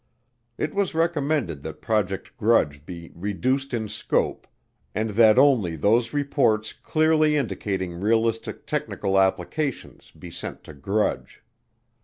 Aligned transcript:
It 0.57 0.73
was 0.73 0.95
recommended 0.95 1.61
that 1.61 1.79
Project 1.83 2.35
Grudge 2.35 2.87
be 2.87 3.11
"reduced 3.13 3.71
in 3.71 3.87
scope" 3.87 4.47
and 4.95 5.11
that 5.11 5.37
only 5.37 5.75
"those 5.75 6.11
reports 6.11 6.73
clearly 6.73 7.37
indicating 7.37 7.93
realistic 7.99 8.65
technical 8.65 9.19
applications" 9.19 10.09
be 10.09 10.31
sent 10.31 10.63
to 10.63 10.73
Grudge. 10.73 11.43